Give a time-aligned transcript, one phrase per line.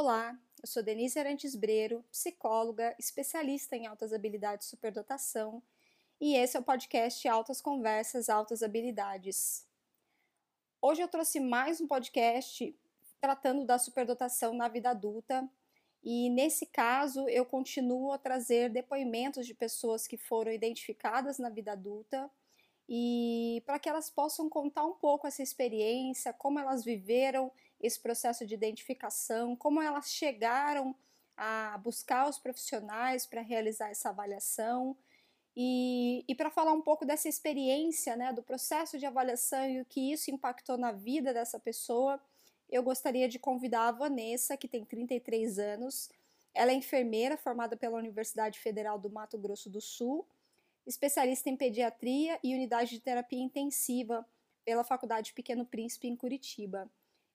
[0.00, 5.60] Olá, eu sou Denise Arantes Breiro, psicóloga, especialista em altas habilidades e superdotação,
[6.20, 9.66] e esse é o podcast Altas Conversas, Altas Habilidades.
[10.80, 12.72] Hoje eu trouxe mais um podcast
[13.20, 15.50] tratando da superdotação na vida adulta,
[16.00, 21.72] e nesse caso eu continuo a trazer depoimentos de pessoas que foram identificadas na vida
[21.72, 22.30] adulta
[22.88, 28.46] e para que elas possam contar um pouco essa experiência, como elas viveram esse processo
[28.46, 30.94] de identificação, como elas chegaram
[31.36, 34.96] a buscar os profissionais para realizar essa avaliação
[35.56, 39.84] e, e para falar um pouco dessa experiência, né, do processo de avaliação e o
[39.84, 42.20] que isso impactou na vida dessa pessoa,
[42.70, 46.10] eu gostaria de convidar a Vanessa, que tem 33 anos.
[46.54, 50.26] Ela é enfermeira formada pela Universidade Federal do Mato Grosso do Sul,
[50.86, 54.26] especialista em pediatria e unidade de terapia intensiva
[54.64, 56.88] pela Faculdade Pequeno Príncipe em Curitiba.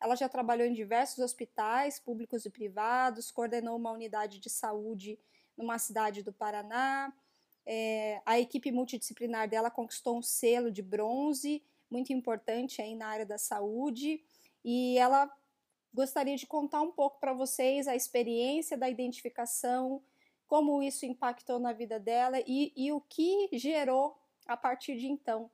[0.00, 5.18] Ela já trabalhou em diversos hospitais, públicos e privados, coordenou uma unidade de saúde
[5.56, 7.12] numa cidade do Paraná.
[7.66, 13.26] É, a equipe multidisciplinar dela conquistou um selo de bronze, muito importante aí na área
[13.26, 14.24] da saúde,
[14.64, 15.30] e ela
[15.92, 20.02] gostaria de contar um pouco para vocês a experiência da identificação,
[20.46, 25.50] como isso impactou na vida dela e, e o que gerou a partir de então.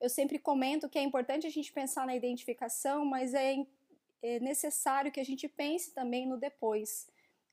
[0.00, 3.54] Eu sempre comento que é importante a gente pensar na identificação, mas é
[4.26, 7.06] é necessário que a gente pense também no depois,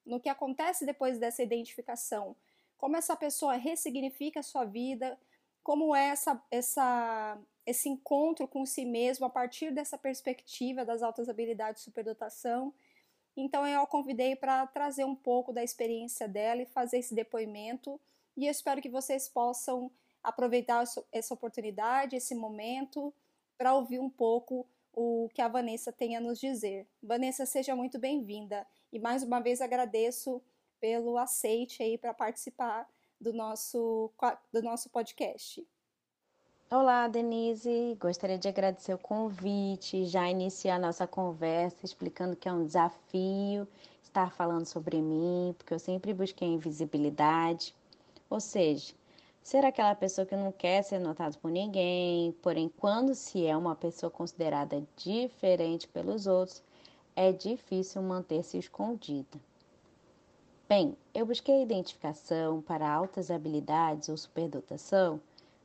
[0.05, 2.33] no que acontece depois dessa identificação,
[2.77, 5.19] como essa pessoa ressignifica a sua vida,
[5.61, 11.27] como é essa, essa, esse encontro com si mesmo a partir dessa perspectiva das altas
[11.27, 12.73] habilidades de superdotação.
[13.35, 17.99] Então eu a convidei para trazer um pouco da experiência dela e fazer esse depoimento,
[18.37, 19.91] e eu espero que vocês possam
[20.23, 23.13] aproveitar essa oportunidade, esse momento,
[23.57, 26.87] para ouvir um pouco o que a Vanessa tem a nos dizer.
[27.01, 30.41] Vanessa, seja muito bem-vinda e mais uma vez agradeço
[30.79, 32.87] pelo aceite aí para participar
[33.19, 34.11] do nosso,
[34.51, 35.65] do nosso podcast.
[36.69, 37.97] Olá, Denise.
[37.99, 43.67] Gostaria de agradecer o convite, já iniciar nossa conversa explicando que é um desafio
[44.01, 47.73] estar falando sobre mim, porque eu sempre busquei invisibilidade.
[48.29, 48.93] Ou seja,
[49.41, 53.75] ser aquela pessoa que não quer ser notado por ninguém, porém, quando se é uma
[53.75, 56.63] pessoa considerada diferente pelos outros,
[57.15, 59.39] é difícil manter-se escondida.
[60.69, 65.19] Bem, eu busquei identificação para altas habilidades ou superdotação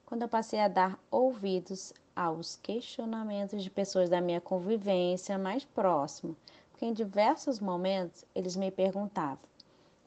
[0.04, 6.34] quando eu passei a dar ouvidos aos questionamentos de pessoas da minha convivência mais próxima,
[6.70, 9.38] porque em diversos momentos eles me perguntavam: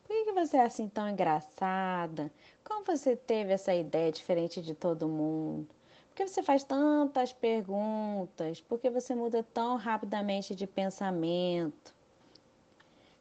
[0.03, 2.31] por que você é assim tão engraçada?
[2.79, 5.67] Como você teve essa ideia diferente de todo mundo?
[6.07, 8.61] Por que você faz tantas perguntas?
[8.61, 11.93] Por que você muda tão rapidamente de pensamento?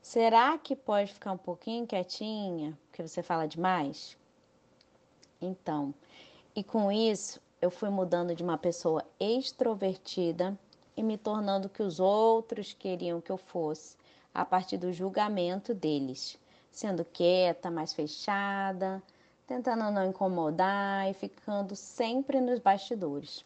[0.01, 4.17] Será que pode ficar um pouquinho quietinha porque você fala demais?
[5.43, 5.93] Então,
[6.55, 10.57] e com isso, eu fui mudando de uma pessoa extrovertida
[10.97, 13.97] e me tornando o que os outros queriam que eu fosse,
[14.33, 16.39] a partir do julgamento deles
[16.71, 19.03] sendo quieta, mais fechada,
[19.49, 23.43] tentando não incomodar e ficando sempre nos bastidores.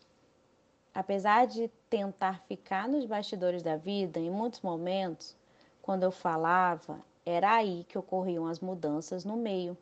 [0.93, 5.37] Apesar de tentar ficar nos bastidores da vida, em muitos momentos,
[5.81, 9.79] quando eu falava, era aí que ocorriam as mudanças no meio.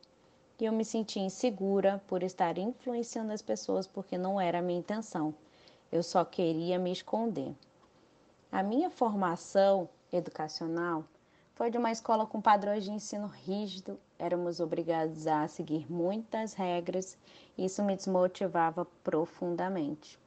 [0.58, 4.78] E eu me sentia insegura por estar influenciando as pessoas porque não era a minha
[4.78, 5.34] intenção.
[5.90, 7.54] Eu só queria me esconder.
[8.52, 11.02] A minha formação educacional
[11.60, 17.18] foi de uma escola com padrões de ensino rígido, éramos obrigados a seguir muitas regras
[17.54, 20.18] e isso me desmotivava profundamente.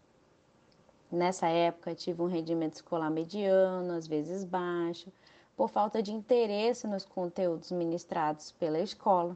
[1.12, 5.12] Nessa época, tive um rendimento escolar mediano, às vezes baixo,
[5.58, 9.36] por falta de interesse nos conteúdos ministrados pela escola.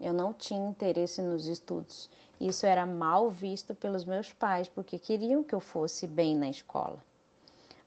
[0.00, 2.08] Eu não tinha interesse nos estudos.
[2.40, 6.98] Isso era mal visto pelos meus pais, porque queriam que eu fosse bem na escola.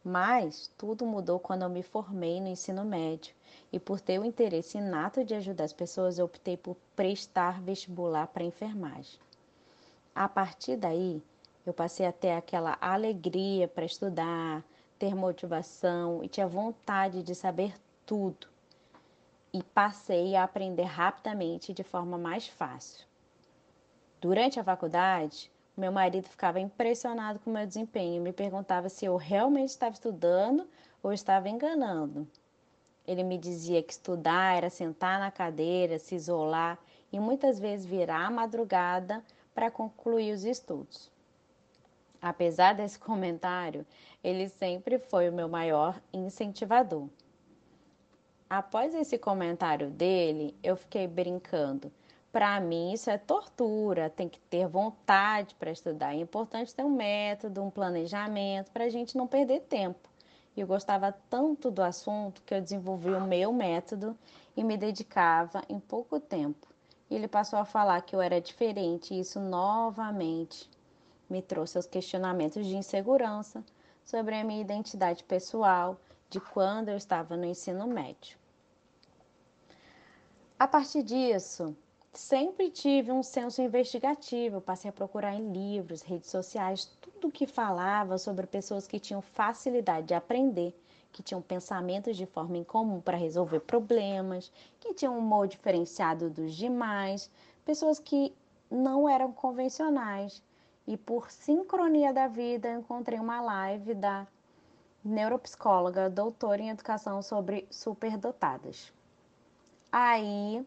[0.03, 3.35] Mas tudo mudou quando eu me formei no ensino médio
[3.71, 8.27] e por ter o interesse inato de ajudar as pessoas, eu optei por prestar vestibular
[8.27, 9.19] para enfermagem.
[10.13, 11.23] A partir daí,
[11.65, 14.63] eu passei a ter aquela alegria para estudar,
[14.97, 17.73] ter motivação e tinha vontade de saber
[18.05, 18.47] tudo.
[19.53, 23.05] E passei a aprender rapidamente de forma mais fácil.
[24.19, 29.03] Durante a faculdade, meu marido ficava impressionado com o meu desempenho e me perguntava se
[29.03, 30.69] eu realmente estava estudando
[31.01, 32.27] ou estava enganando.
[33.07, 36.77] Ele me dizia que estudar era sentar na cadeira, se isolar
[37.11, 39.23] e muitas vezes virar à madrugada
[39.55, 41.11] para concluir os estudos.
[42.21, 43.83] Apesar desse comentário,
[44.23, 47.09] ele sempre foi o meu maior incentivador.
[48.47, 51.91] Após esse comentário dele, eu fiquei brincando.
[52.31, 56.13] Para mim, isso é tortura, tem que ter vontade para estudar.
[56.13, 60.09] É importante ter um método, um planejamento, para a gente não perder tempo.
[60.55, 64.17] Eu gostava tanto do assunto que eu desenvolvi o meu método
[64.55, 66.67] e me dedicava em pouco tempo.
[67.09, 70.69] E ele passou a falar que eu era diferente, e isso novamente
[71.29, 73.63] me trouxe aos questionamentos de insegurança
[74.05, 75.99] sobre a minha identidade pessoal
[76.29, 78.37] de quando eu estava no ensino médio.
[80.57, 81.75] A partir disso,
[82.13, 88.17] sempre tive um senso investigativo, passei a procurar em livros, redes sociais, tudo que falava
[88.17, 90.75] sobre pessoas que tinham facilidade de aprender,
[91.11, 96.55] que tinham pensamentos de forma incomum para resolver problemas, que tinham um humor diferenciado dos
[96.55, 97.29] demais,
[97.65, 98.33] pessoas que
[98.69, 100.43] não eram convencionais.
[100.87, 104.27] E por sincronia da vida, encontrei uma live da
[105.03, 108.91] neuropsicóloga, doutora em educação sobre superdotadas.
[109.91, 110.65] Aí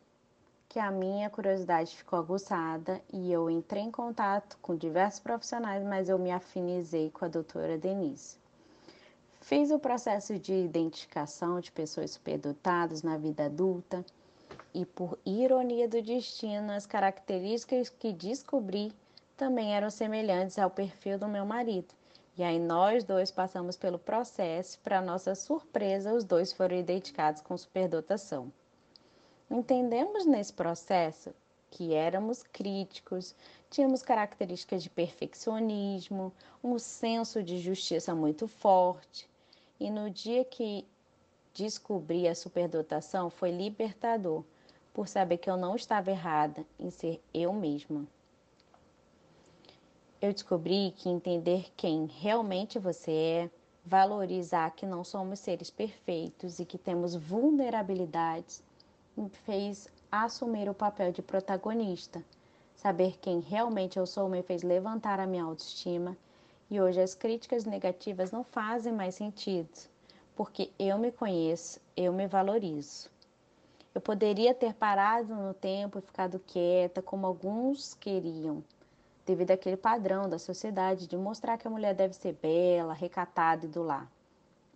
[0.75, 6.09] que a minha curiosidade ficou aguçada e eu entrei em contato com diversos profissionais, mas
[6.09, 8.37] eu me afinizei com a doutora Denise.
[9.41, 14.05] Fiz o processo de identificação de pessoas superdotadas na vida adulta
[14.75, 18.93] e, por ironia do destino, as características que descobri
[19.37, 21.95] também eram semelhantes ao perfil do meu marido.
[22.37, 27.57] E aí nós dois passamos pelo processo, para nossa surpresa, os dois foram identificados com
[27.57, 28.51] superdotação.
[29.55, 31.33] Entendemos nesse processo
[31.71, 33.37] que éramos críticos,
[33.71, 39.31] tínhamos características de perfeccionismo, um senso de justiça muito forte.
[39.79, 40.85] E no dia que
[41.55, 44.43] descobri a superdotação foi libertador,
[44.93, 48.05] por saber que eu não estava errada em ser eu mesma.
[50.21, 53.51] Eu descobri que entender quem realmente você é,
[53.85, 58.61] valorizar que não somos seres perfeitos e que temos vulnerabilidades,
[59.17, 62.25] me fez assumir o papel de protagonista.
[62.75, 66.17] Saber quem realmente eu sou me fez levantar a minha autoestima
[66.69, 69.69] e hoje as críticas negativas não fazem mais sentido,
[70.35, 73.09] porque eu me conheço, eu me valorizo.
[73.95, 78.65] Eu poderia ter parado no tempo e ficado quieta, como alguns queriam,
[79.25, 83.69] devido àquele padrão da sociedade de mostrar que a mulher deve ser bela, recatada e
[83.69, 84.11] do lar.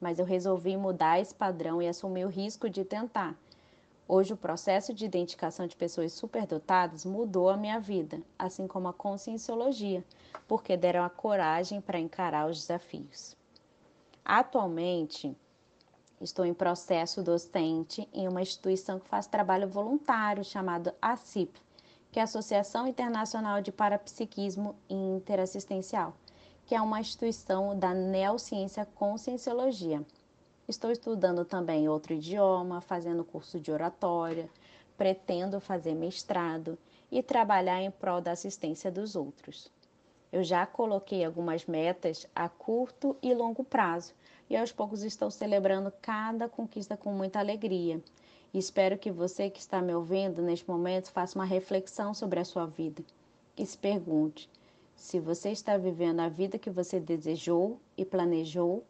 [0.00, 3.36] Mas eu resolvi mudar esse padrão e assumir o risco de tentar
[4.10, 8.92] Hoje, o processo de identificação de pessoas superdotadas mudou a minha vida, assim como a
[8.94, 10.02] conscienciologia,
[10.46, 13.36] porque deram a coragem para encarar os desafios.
[14.24, 15.36] Atualmente,
[16.22, 21.60] estou em processo docente em uma instituição que faz trabalho voluntário chamado ACIP,
[22.10, 26.14] que é a Associação Internacional de Parapsiquismo Interassistencial,
[26.64, 30.02] que é uma instituição da neociência conscienciologia
[30.68, 34.50] Estou estudando também outro idioma, fazendo curso de oratória,
[34.98, 36.76] pretendo fazer mestrado
[37.10, 39.72] e trabalhar em prol da assistência dos outros.
[40.30, 44.12] Eu já coloquei algumas metas a curto e longo prazo
[44.50, 47.98] e aos poucos estou celebrando cada conquista com muita alegria.
[48.52, 52.66] Espero que você que está me ouvindo neste momento faça uma reflexão sobre a sua
[52.66, 53.02] vida
[53.56, 54.50] e se pergunte
[54.94, 58.84] se você está vivendo a vida que você desejou e planejou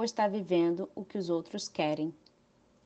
[0.00, 2.14] ou está vivendo o que os outros querem.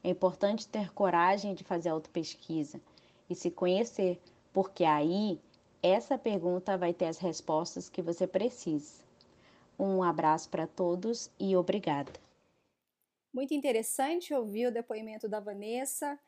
[0.02, 2.80] É importante ter coragem de fazer autopesquisa
[3.30, 4.20] e se conhecer,
[4.52, 5.40] porque aí
[5.80, 9.04] essa pergunta vai ter as respostas que você precisa.
[9.78, 12.12] Um abraço para todos e obrigada.
[13.32, 16.18] Muito interessante ouvir o depoimento da Vanessa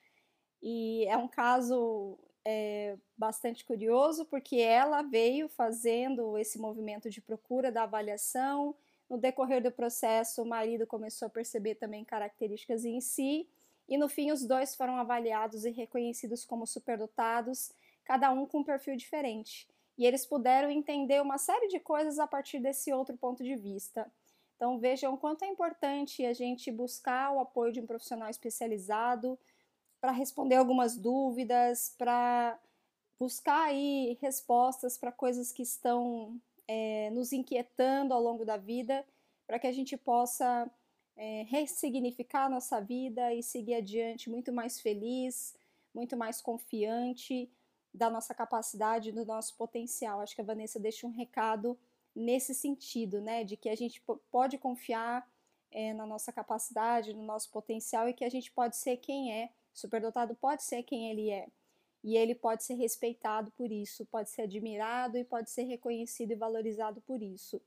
[0.63, 7.73] e é um caso é, bastante curioso porque ela veio fazendo esse movimento de procura
[7.73, 8.77] da avaliação
[9.09, 13.49] no decorrer do processo, o marido começou a perceber também características em si,
[13.89, 17.73] e no fim, os dois foram avaliados e reconhecidos como superdotados,
[18.05, 19.69] cada um com um perfil diferente.
[19.97, 24.11] E eles puderam entender uma série de coisas a partir desse outro ponto de vista.
[24.57, 29.39] Então, vejam quanto é importante a gente buscar o apoio de um profissional especializado
[30.01, 32.59] para responder algumas dúvidas, para
[33.19, 39.05] buscar aí respostas para coisas que estão é, nos inquietando ao longo da vida,
[39.47, 40.71] para que a gente possa
[41.17, 45.57] é, ressignificar a nossa vida e seguir adiante muito mais feliz,
[45.95, 47.51] muito mais confiante
[47.93, 50.21] da nossa capacidade, do nosso potencial.
[50.21, 51.79] Acho que a Vanessa deixa um recado
[52.15, 55.29] nesse sentido, né, de que a gente pode confiar
[55.71, 59.51] é, na nossa capacidade, no nosso potencial e que a gente pode ser quem é,
[59.73, 61.49] superdotado pode ser quem ele é
[62.07, 66.37] e ele pode ser respeitado por isso, pode ser admirado e pode ser reconhecido e
[66.37, 67.61] valorizado por isso.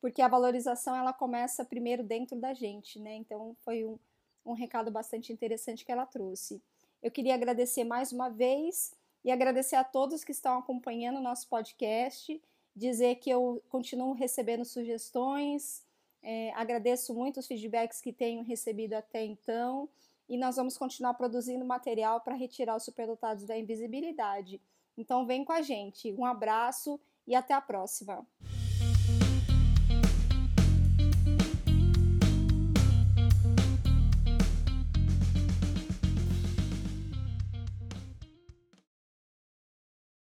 [0.00, 3.14] Porque a valorização ela começa primeiro dentro da gente, né?
[3.16, 3.98] Então foi um,
[4.42, 6.62] um recado bastante interessante que ela trouxe.
[7.02, 11.46] Eu queria agradecer mais uma vez e agradecer a todos que estão acompanhando o nosso
[11.46, 12.40] podcast,
[12.74, 15.84] dizer que eu continuo recebendo sugestões,
[16.22, 19.90] é, agradeço muito os feedbacks que tenho recebido até então
[20.28, 24.60] e nós vamos continuar produzindo material para retirar os superdotados da invisibilidade.
[24.96, 26.12] Então vem com a gente.
[26.12, 28.26] Um abraço e até a próxima.